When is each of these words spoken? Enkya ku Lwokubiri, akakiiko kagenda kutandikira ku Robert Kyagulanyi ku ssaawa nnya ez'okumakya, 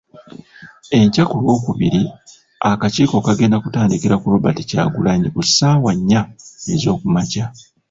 Enkya 0.97 1.23
ku 1.29 1.35
Lwokubiri, 1.41 2.01
akakiiko 2.71 3.15
kagenda 3.25 3.57
kutandikira 3.63 4.15
ku 4.21 4.25
Robert 4.33 4.57
Kyagulanyi 4.69 5.27
ku 5.35 5.41
ssaawa 5.47 5.91
nnya 5.97 6.21
ez'okumakya, 6.73 7.45